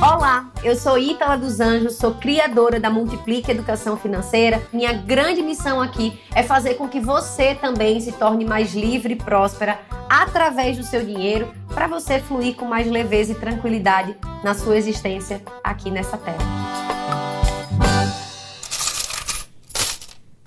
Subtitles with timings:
[0.00, 4.62] Olá, eu sou Ítala dos Anjos, sou criadora da Multiplique Educação Financeira.
[4.72, 9.16] Minha grande missão aqui é fazer com que você também se torne mais livre e
[9.16, 14.76] próspera através do seu dinheiro, para você fluir com mais leveza e tranquilidade na sua
[14.76, 16.61] existência aqui nessa terra.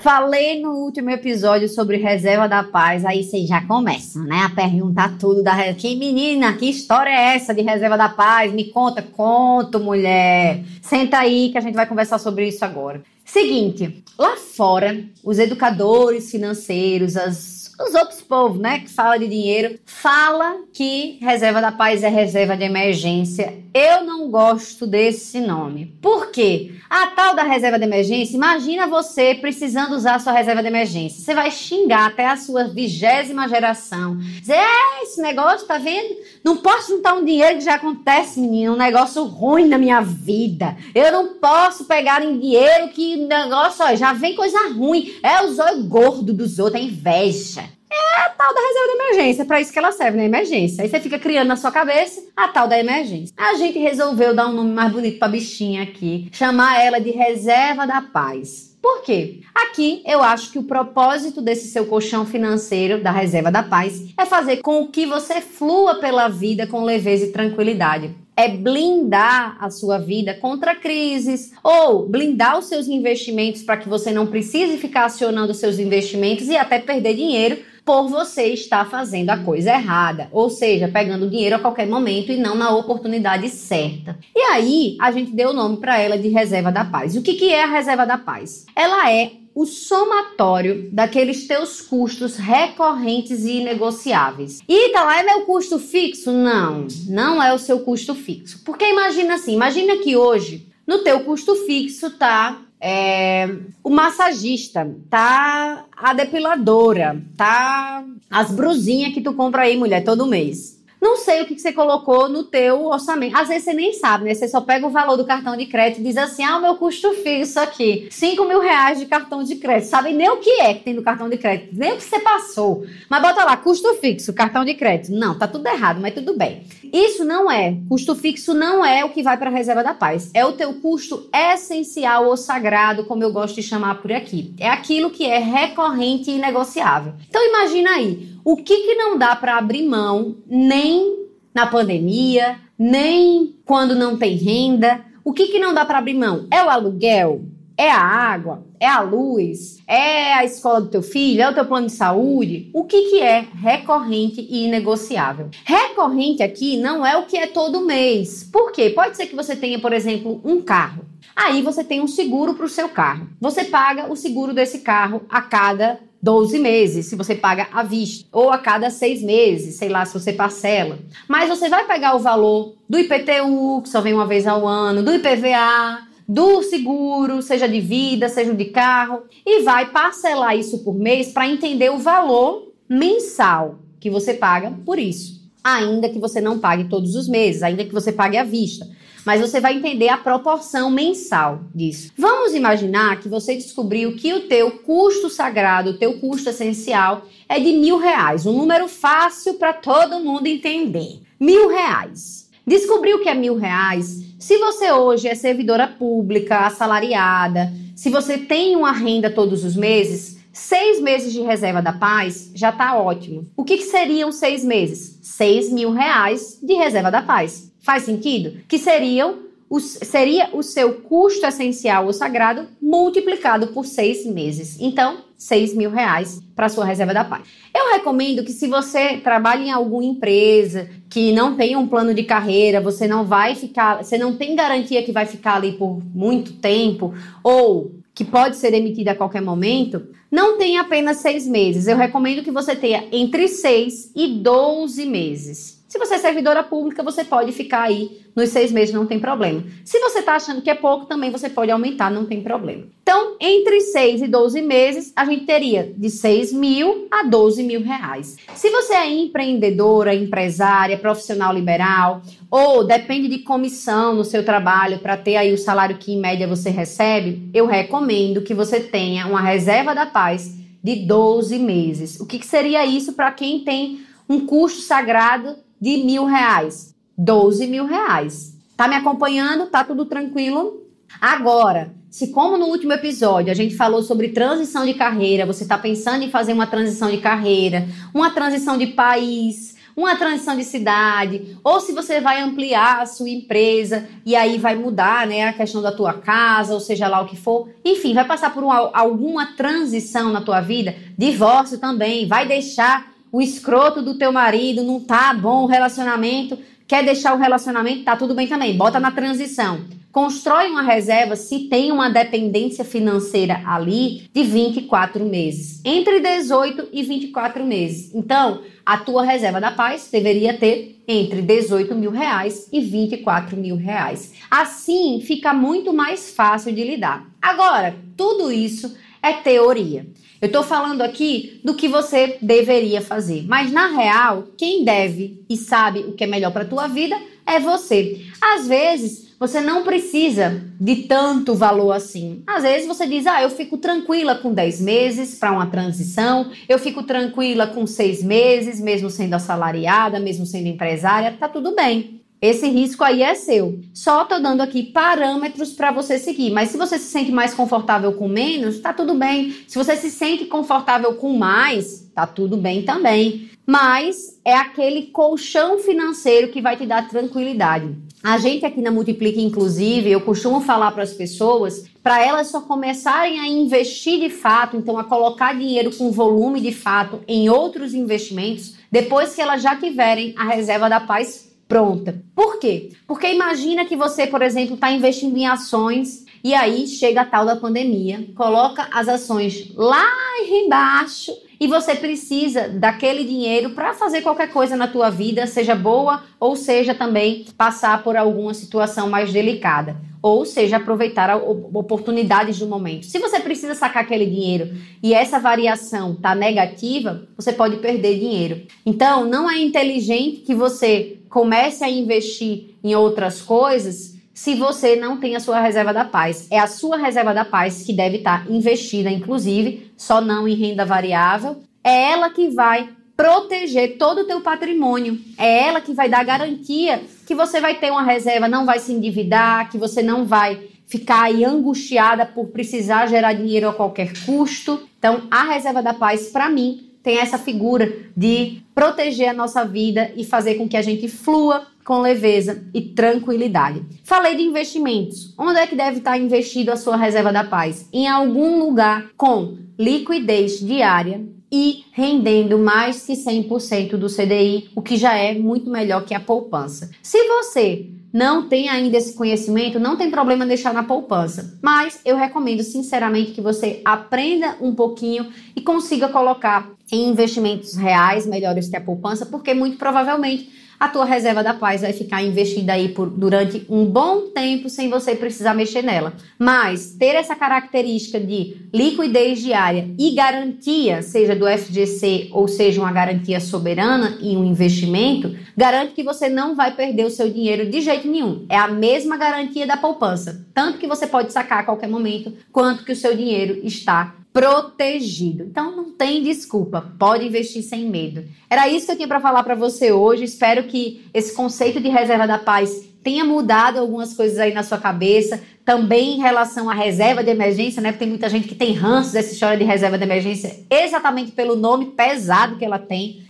[0.05, 4.43] Falei no último episódio sobre reserva da paz, aí vocês já começam, né?
[4.43, 5.79] A perguntar tudo da reserva.
[5.79, 8.53] Que menina, que história é essa de reserva da paz?
[8.53, 10.63] Me conta, conto, mulher.
[10.79, 13.01] Senta aí que a gente vai conversar sobre isso agora.
[13.25, 19.79] Seguinte, lá fora, os educadores financeiros, as os outros povos, né, que fala de dinheiro,
[19.85, 23.65] fala que reserva da paz é reserva de emergência.
[23.73, 25.87] Eu não gosto desse nome.
[26.01, 26.75] Por quê?
[26.89, 31.21] A tal da reserva de emergência, imagina você precisando usar sua reserva de emergência.
[31.21, 34.17] Você vai xingar até a sua vigésima geração.
[34.17, 36.15] Dizer, é, esse negócio, tá vendo?
[36.41, 40.77] Não posso juntar um dinheiro que já acontece, menino, um negócio ruim na minha vida.
[40.93, 45.13] Eu não posso pegar em dinheiro que negócio, ó, já vem coisa ruim.
[45.21, 47.64] É o zóio gordo dos outros, é inveja.
[47.95, 50.83] É a tal da reserva de emergência, para isso que ela serve na emergência.
[50.83, 53.33] Aí você fica criando na sua cabeça a tal da emergência.
[53.37, 57.87] A gente resolveu dar um nome mais bonito pra bichinha aqui, chamar ela de reserva
[57.87, 58.75] da paz.
[58.81, 59.39] Por quê?
[59.55, 64.25] Aqui eu acho que o propósito desse seu colchão financeiro da reserva da paz é
[64.25, 69.97] fazer com que você flua pela vida com leveza e tranquilidade é blindar a sua
[69.97, 75.53] vida contra crises ou blindar os seus investimentos para que você não precise ficar acionando
[75.53, 80.87] seus investimentos e até perder dinheiro por você estar fazendo a coisa errada, ou seja,
[80.87, 84.17] pegando dinheiro a qualquer momento e não na oportunidade certa.
[84.35, 87.15] E aí, a gente deu o nome para ela de reserva da paz.
[87.15, 88.65] O que, que é a reserva da paz?
[88.75, 94.61] Ela é o somatório daqueles teus custos recorrentes e negociáveis.
[94.67, 96.31] E tá lá, é meu custo fixo?
[96.31, 98.61] Não, não é o seu custo fixo.
[98.65, 103.47] Porque imagina assim, imagina que hoje no teu custo fixo tá é,
[103.83, 110.74] o massagista, tá a depiladora, tá as brusinhas que tu compra aí, mulher, todo mês.
[111.05, 113.37] Não sei o que você colocou no teu orçamento.
[113.37, 114.33] Às vezes você nem sabe, né?
[114.33, 116.77] Você só pega o valor do cartão de crédito e diz assim, ah, o meu
[116.77, 119.87] custo fixo aqui, 5 mil reais de cartão de crédito.
[119.87, 122.17] Sabe nem o que é que tem no cartão de crédito, nem o que você
[122.17, 122.87] passou.
[123.07, 125.11] Mas bota lá, custo fixo, cartão de crédito.
[125.11, 126.65] Não, tá tudo errado, mas tudo bem.
[126.91, 130.31] Isso não é, custo fixo não é o que vai para a reserva da paz.
[130.33, 134.55] É o teu custo essencial ou sagrado, como eu gosto de chamar por aqui.
[134.59, 137.13] É aquilo que é recorrente e negociável.
[137.29, 143.55] Então imagina aí, o que, que não dá para abrir mão nem na pandemia, nem
[143.65, 145.03] quando não tem renda?
[145.23, 146.45] O que, que não dá para abrir mão?
[146.51, 147.41] É o aluguel?
[147.75, 148.63] É a água?
[148.79, 149.81] É a luz?
[149.87, 151.41] É a escola do teu filho?
[151.41, 152.69] É o teu plano de saúde?
[152.71, 155.49] O que, que é recorrente e inegociável?
[155.65, 158.43] Recorrente aqui não é o que é todo mês.
[158.43, 158.91] Por quê?
[158.91, 161.03] Pode ser que você tenha, por exemplo, um carro.
[161.35, 163.27] Aí você tem um seguro para o seu carro.
[163.41, 168.27] Você paga o seguro desse carro a cada 12 meses, se você paga à vista,
[168.31, 170.97] ou a cada seis meses, sei lá, se você parcela.
[171.27, 175.03] Mas você vai pegar o valor do IPTU, que só vem uma vez ao ano,
[175.03, 180.95] do IPVA, do seguro, seja de vida, seja de carro, e vai parcelar isso por
[180.95, 185.34] mês para entender o valor mensal que você paga por isso.
[185.65, 188.87] Ainda que você não pague todos os meses, ainda que você pague à vista
[189.25, 192.11] mas você vai entender a proporção mensal disso.
[192.15, 197.59] Vamos imaginar que você descobriu que o teu custo sagrado, o teu custo essencial é
[197.59, 201.21] de mil reais, um número fácil para todo mundo entender.
[201.39, 202.47] Mil reais.
[202.67, 204.23] Descobriu que é mil reais?
[204.37, 210.34] Se você hoje é servidora pública, assalariada, se você tem uma renda todos os meses,
[210.55, 213.45] seis meses de reserva da paz já está ótimo.
[213.57, 215.19] O que, que seriam seis meses?
[215.21, 217.73] Seis mil reais de reserva da paz.
[217.81, 218.61] Faz sentido?
[218.67, 219.43] Que seriam
[219.79, 224.77] seria o seu custo essencial ou sagrado multiplicado por seis meses.
[224.79, 227.43] Então, seis mil reais para sua reserva da paz.
[227.75, 232.23] Eu recomendo que se você trabalha em alguma empresa que não tem um plano de
[232.23, 236.53] carreira, você não vai ficar, você não tem garantia que vai ficar ali por muito
[236.53, 237.13] tempo
[237.43, 241.85] ou que pode ser demitida a qualquer momento, não tenha apenas seis meses.
[241.85, 245.74] Eu recomendo que você tenha entre seis e doze meses.
[245.87, 249.63] Se você é servidora pública, você pode ficar aí nos seis meses, não tem problema.
[249.83, 252.85] Se você está achando que é pouco, também você pode aumentar, não tem problema.
[253.03, 257.81] Então, entre seis e 12 meses, a gente teria de 6 mil a 12 mil
[257.83, 258.35] reais.
[258.55, 265.15] Se você é empreendedora, empresária, profissional liberal, ou depende de comissão no seu trabalho para
[265.15, 269.41] ter aí o salário que em média você recebe, eu recomendo que você tenha uma
[269.41, 272.19] reserva da paz de 12 meses.
[272.19, 276.95] O que, que seria isso para quem tem um custo sagrado de mil reais.
[277.17, 278.57] 12 mil reais.
[278.75, 279.67] Tá me acompanhando?
[279.67, 280.83] Tá tudo tranquilo?
[281.21, 285.77] Agora, se como no último episódio a gente falou sobre transição de carreira, você está
[285.77, 291.57] pensando em fazer uma transição de carreira, uma transição de país, uma transição de cidade,
[291.63, 295.81] ou se você vai ampliar a sua empresa e aí vai mudar, né, a questão
[295.81, 299.47] da tua casa, ou seja lá o que for, enfim, vai passar por uma, alguma
[299.55, 305.33] transição na tua vida, divórcio também, vai deixar o escroto do teu marido, não tá
[305.33, 309.83] bom o relacionamento, quer deixar o relacionamento, tá tudo bem também, bota na transição
[310.15, 315.81] constrói uma reserva se tem uma dependência financeira ali de 24 meses.
[315.83, 318.15] Entre 18 e 24 meses.
[318.15, 323.75] Então, a tua reserva da paz deveria ter entre 18 mil reais e 24 mil
[323.75, 324.35] reais.
[324.49, 327.29] Assim, fica muito mais fácil de lidar.
[327.41, 328.95] Agora, tudo isso
[329.25, 330.05] é teoria.
[330.41, 335.57] Eu estou falando aqui do que você deveria fazer, mas na real, quem deve e
[335.57, 338.21] sabe o que é melhor para a tua vida é você.
[338.39, 342.43] Às vezes, você não precisa de tanto valor assim.
[342.45, 346.77] Às vezes você diz, ah, eu fico tranquila com 10 meses para uma transição, eu
[346.77, 352.21] fico tranquila com 6 meses, mesmo sendo assalariada, mesmo sendo empresária, tá tudo bem.
[352.41, 353.79] Esse risco aí é seu.
[353.93, 356.51] Só tô dando aqui parâmetros para você seguir.
[356.51, 359.55] Mas se você se sente mais confortável com menos, tá tudo bem.
[359.67, 363.49] Se você se sente confortável com mais, tá tudo bem também.
[363.65, 367.95] Mas é aquele colchão financeiro que vai te dar tranquilidade.
[368.23, 372.61] A gente aqui na Multiplique, inclusive, eu costumo falar para as pessoas para elas só
[372.61, 377.93] começarem a investir de fato, então a colocar dinheiro com volume de fato em outros
[377.93, 382.24] investimentos, depois que elas já tiverem a reserva da paz pronta.
[382.35, 382.89] Por quê?
[383.07, 387.45] Porque imagina que você, por exemplo, está investindo em ações e aí chega a tal
[387.45, 390.05] da pandemia, coloca as ações lá
[390.47, 396.23] embaixo e você precisa daquele dinheiro para fazer qualquer coisa na tua vida, seja boa
[396.39, 403.05] ou seja também passar por alguma situação mais delicada, ou seja aproveitar oportunidades do momento.
[403.05, 408.61] Se você precisa sacar aquele dinheiro e essa variação tá negativa, você pode perder dinheiro.
[408.85, 415.17] Então, não é inteligente que você comece a investir em outras coisas se você não
[415.17, 416.47] tem a sua reserva da paz.
[416.49, 420.85] É a sua reserva da paz que deve estar investida, inclusive, só não em renda
[420.85, 421.57] variável.
[421.83, 422.87] É ela que vai
[423.17, 425.19] proteger todo o teu patrimônio.
[425.37, 428.93] É ela que vai dar garantia que você vai ter uma reserva, não vai se
[428.93, 434.87] endividar, que você não vai ficar aí angustiada por precisar gerar dinheiro a qualquer custo.
[434.97, 440.11] Então, a reserva da paz, para mim, tem essa figura de proteger a nossa vida
[440.17, 443.85] e fazer com que a gente flua com leveza e tranquilidade.
[444.03, 445.31] Falei de investimentos.
[445.37, 447.87] Onde é que deve estar investido a sua reserva da paz?
[447.93, 454.97] Em algum lugar com liquidez diária e rendendo mais que 100% do CDI, o que
[454.97, 456.89] já é muito melhor que a poupança.
[457.03, 461.59] Se você não tem ainda esse conhecimento, não tem problema deixar na poupança.
[461.61, 468.25] Mas eu recomendo sinceramente que você aprenda um pouquinho e consiga colocar em investimentos reais
[468.25, 470.49] melhores que a poupança, porque muito provavelmente
[470.79, 474.89] a tua reserva da paz vai ficar investida aí por, durante um bom tempo sem
[474.89, 476.13] você precisar mexer nela.
[476.37, 482.91] Mas ter essa característica de liquidez diária e garantia, seja do FGC ou seja uma
[482.91, 487.81] garantia soberana em um investimento, garante que você não vai perder o seu dinheiro de
[487.81, 488.45] jeito nenhum.
[488.49, 492.83] É a mesma garantia da poupança, tanto que você pode sacar a qualquer momento, quanto
[492.83, 495.43] que o seu dinheiro está protegido.
[495.43, 498.25] Então não tem desculpa, pode investir sem medo.
[498.49, 500.25] Era isso que eu tinha para falar para você hoje.
[500.25, 504.77] Espero que esse conceito de reserva da paz tenha mudado algumas coisas aí na sua
[504.77, 507.93] cabeça, também em relação à reserva de emergência, né?
[507.93, 511.55] Porque tem muita gente que tem ranço dessa história de reserva de emergência, exatamente pelo
[511.55, 513.23] nome pesado que ela tem.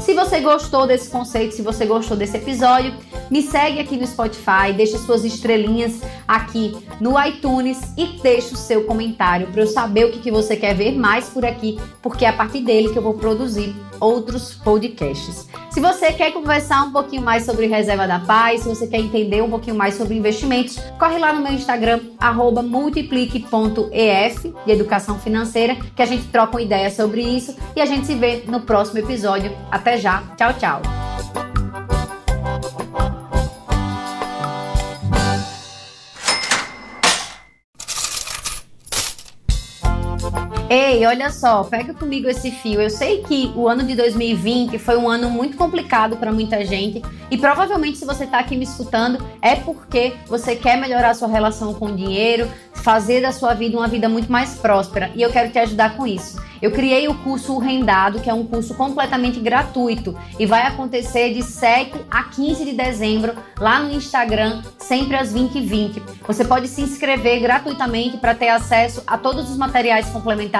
[0.00, 2.94] Se você gostou desse conceito, se você gostou desse episódio,
[3.30, 8.84] me segue aqui no Spotify, deixa suas estrelinhas aqui no iTunes e deixa o seu
[8.84, 12.28] comentário para eu saber o que, que você quer ver mais por aqui, porque é
[12.28, 15.48] a partir dele que eu vou produzir outros podcasts.
[15.70, 19.42] Se você quer conversar um pouquinho mais sobre reserva da paz, se você quer entender
[19.42, 22.00] um pouquinho mais sobre investimentos, corre lá no meu Instagram,
[22.64, 28.06] multiplique.ef, de educação financeira, que a gente troca uma ideia sobre isso e a gente
[28.06, 29.52] se vê no próximo episódio.
[29.70, 30.22] Até já.
[30.36, 31.05] Tchau, tchau.
[40.68, 42.80] Ei, olha só, pega comigo esse fio.
[42.80, 47.00] Eu sei que o ano de 2020 foi um ano muito complicado para muita gente
[47.30, 51.72] e provavelmente se você está aqui me escutando é porque você quer melhorar sua relação
[51.72, 55.52] com o dinheiro, fazer da sua vida uma vida muito mais próspera e eu quero
[55.52, 56.44] te ajudar com isso.
[56.60, 61.42] Eu criei o curso Rendado, que é um curso completamente gratuito e vai acontecer de
[61.42, 66.00] 7 a 15 de dezembro lá no Instagram, sempre às 20h20.
[66.26, 70.55] Você pode se inscrever gratuitamente para ter acesso a todos os materiais complementares